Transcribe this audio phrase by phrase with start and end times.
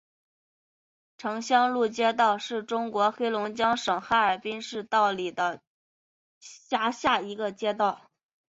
[1.15, 5.61] 城乡路街道是中国黑龙江省哈尔滨市道里区
[6.39, 8.01] 下辖的一个街道。